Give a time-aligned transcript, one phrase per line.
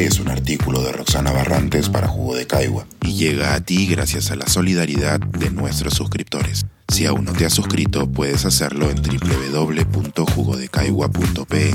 [0.00, 4.30] Es un artículo de Roxana Barrantes para Jugo de Caigua y llega a ti gracias
[4.30, 6.64] a la solidaridad de nuestros suscriptores.
[6.88, 11.72] Si aún no te has suscrito, puedes hacerlo en www.jugodecaigua.pe.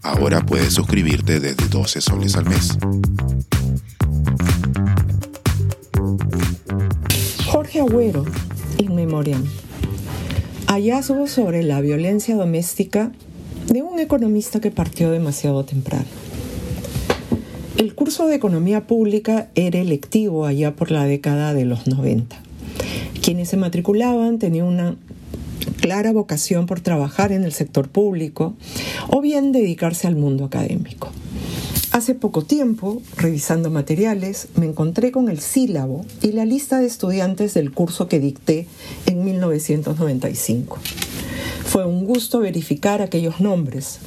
[0.00, 2.78] Ahora puedes suscribirte desde 12 soles al mes.
[7.44, 8.24] Jorge Agüero,
[8.78, 9.44] In Memoriam.
[10.66, 13.12] Hallazgo sobre la violencia doméstica
[13.66, 16.06] de un economista que partió demasiado temprano.
[17.76, 22.36] El curso de economía pública era electivo allá por la década de los 90.
[23.20, 24.96] Quienes se matriculaban tenían una
[25.80, 28.54] clara vocación por trabajar en el sector público
[29.08, 31.10] o bien dedicarse al mundo académico.
[31.90, 37.54] Hace poco tiempo, revisando materiales, me encontré con el sílabo y la lista de estudiantes
[37.54, 38.68] del curso que dicté
[39.06, 40.78] en 1995.
[41.64, 43.98] Fue un gusto verificar aquellos nombres,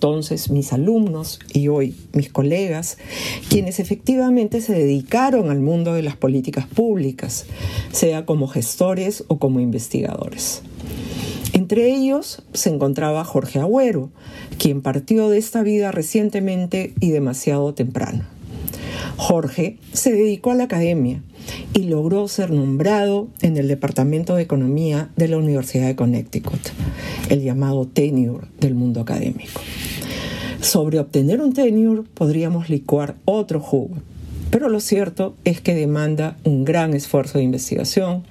[0.00, 2.96] entonces mis alumnos y hoy mis colegas,
[3.50, 7.44] quienes efectivamente se dedicaron al mundo de las políticas públicas,
[7.92, 10.62] sea como gestores o como investigadores.
[11.52, 14.08] Entre ellos se encontraba Jorge Agüero,
[14.56, 18.24] quien partió de esta vida recientemente y demasiado temprano.
[19.18, 21.22] Jorge se dedicó a la academia
[21.74, 26.60] y logró ser nombrado en el Departamento de Economía de la Universidad de Connecticut,
[27.28, 29.60] el llamado tenure del mundo académico.
[30.60, 33.96] Sobre obtener un tenure podríamos licuar otro jugo,
[34.50, 38.24] pero lo cierto es que demanda un gran esfuerzo de investigación,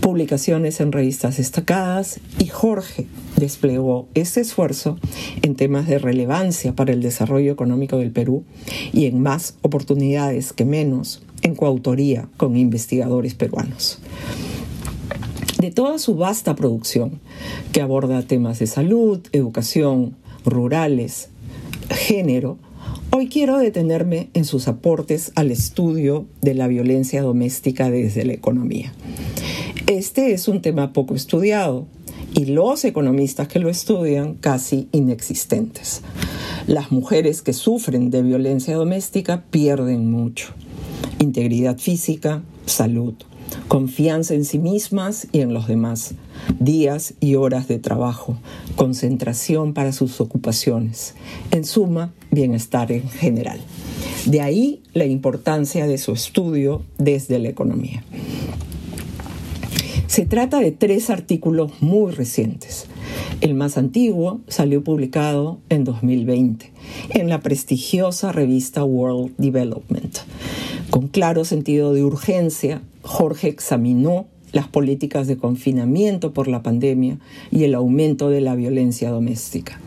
[0.00, 3.06] publicaciones en revistas destacadas y Jorge
[3.38, 4.98] desplegó ese esfuerzo
[5.40, 8.44] en temas de relevancia para el desarrollo económico del Perú
[8.92, 13.98] y en más oportunidades que menos en coautoría con investigadores peruanos.
[15.58, 17.18] De toda su vasta producción,
[17.72, 21.30] que aborda temas de salud, educación, rurales,
[21.90, 22.58] género,
[23.12, 28.92] Hoy quiero detenerme en sus aportes al estudio de la violencia doméstica desde la economía.
[29.86, 31.86] Este es un tema poco estudiado
[32.34, 36.02] y los economistas que lo estudian casi inexistentes.
[36.66, 40.48] Las mujeres que sufren de violencia doméstica pierden mucho.
[41.18, 43.14] Integridad física, salud,
[43.68, 46.14] confianza en sí mismas y en los demás,
[46.58, 48.38] días y horas de trabajo,
[48.76, 51.14] concentración para sus ocupaciones,
[51.50, 53.60] en suma, bienestar en general.
[54.26, 58.04] De ahí la importancia de su estudio desde la economía.
[60.06, 62.86] Se trata de tres artículos muy recientes.
[63.40, 66.72] El más antiguo salió publicado en 2020
[67.10, 70.16] en la prestigiosa revista World Development.
[70.90, 77.18] Con claro sentido de urgencia, Jorge examinó las políticas de confinamiento por la pandemia
[77.50, 79.80] y el aumento de la violencia doméstica.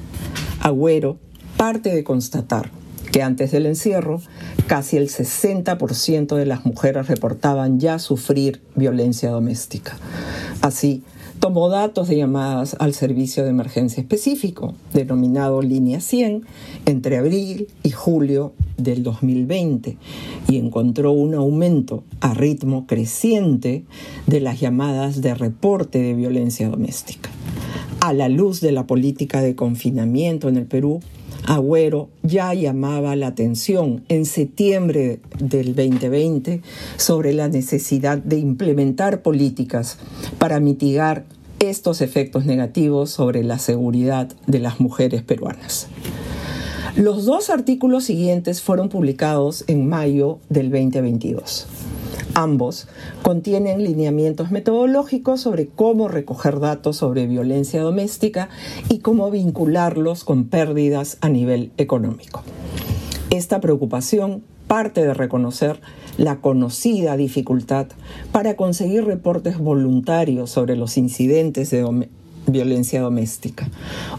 [0.62, 1.18] Agüero
[1.58, 2.72] parte de constatar
[3.12, 4.22] que antes del encierro
[4.68, 9.98] casi el 60% de las mujeres reportaban ya sufrir violencia doméstica.
[10.62, 11.04] Así,
[11.40, 16.44] tomó datos de llamadas al servicio de emergencia específico, denominado Línea 100,
[16.86, 19.98] entre abril y julio del 2020
[20.50, 23.86] y encontró un aumento a ritmo creciente
[24.28, 27.30] de las llamadas de reporte de violencia doméstica.
[28.02, 31.02] A la luz de la política de confinamiento en el Perú,
[31.50, 36.62] Agüero ya llamaba la atención en septiembre del 2020
[36.96, 39.98] sobre la necesidad de implementar políticas
[40.38, 41.26] para mitigar
[41.60, 45.88] estos efectos negativos sobre la seguridad de las mujeres peruanas.
[46.96, 51.66] Los dos artículos siguientes fueron publicados en mayo del 2022.
[52.40, 52.88] Ambos
[53.22, 58.48] contienen lineamientos metodológicos sobre cómo recoger datos sobre violencia doméstica
[58.88, 62.44] y cómo vincularlos con pérdidas a nivel económico.
[63.30, 65.82] Esta preocupación parte de reconocer
[66.16, 67.88] la conocida dificultad
[68.32, 71.82] para conseguir reportes voluntarios sobre los incidentes de
[72.52, 73.70] violencia doméstica.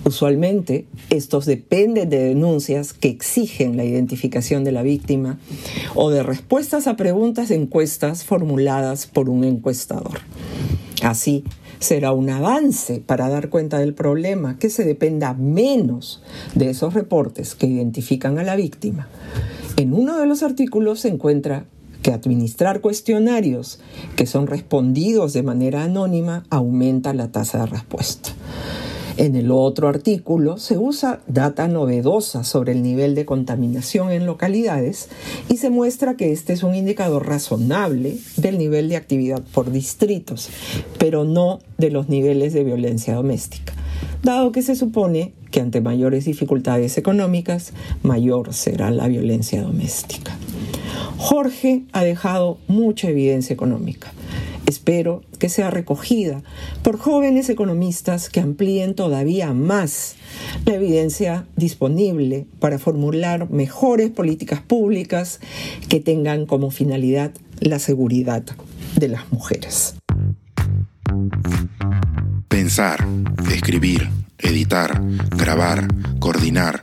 [0.05, 5.39] Usualmente, estos dependen de denuncias que exigen la identificación de la víctima
[5.95, 10.21] o de respuestas a preguntas de encuestas formuladas por un encuestador.
[11.03, 11.45] Así,
[11.81, 16.23] será un avance para dar cuenta del problema que se dependa menos
[16.55, 19.09] de esos reportes que identifican a la víctima.
[19.77, 21.65] En uno de los artículos se encuentra
[22.03, 23.81] que administrar cuestionarios
[24.17, 28.31] que son respondidos de manera anónima aumenta la tasa de respuesta.
[29.17, 35.09] En el otro artículo se usa data novedosa sobre el nivel de contaminación en localidades
[35.51, 40.49] y se muestra que este es un indicador razonable del nivel de actividad por distritos,
[40.99, 43.75] pero no de los niveles de violencia doméstica.
[44.23, 50.35] dado que se supone que ante mayores dificultades económicas, mayor será la violencia doméstica.
[51.23, 54.11] Jorge ha dejado mucha evidencia económica.
[54.65, 56.43] Espero que sea recogida
[56.83, 60.17] por jóvenes economistas que amplíen todavía más
[60.65, 65.41] la evidencia disponible para formular mejores políticas públicas
[65.91, 68.43] que tengan como finalidad la seguridad
[68.97, 69.97] de las mujeres.
[72.49, 73.07] Pensar,
[73.53, 74.09] escribir,
[74.39, 75.03] editar,
[75.37, 75.87] grabar,
[76.19, 76.83] coordinar,